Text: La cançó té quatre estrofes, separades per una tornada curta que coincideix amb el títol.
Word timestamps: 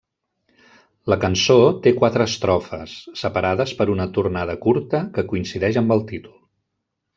La 1.13 1.17
cançó 1.25 1.57
té 1.83 1.93
quatre 1.97 2.27
estrofes, 2.29 2.97
separades 3.21 3.75
per 3.83 3.89
una 3.97 4.09
tornada 4.17 4.59
curta 4.67 5.05
que 5.19 5.29
coincideix 5.35 5.81
amb 5.85 5.97
el 5.99 6.05
títol. 6.13 6.37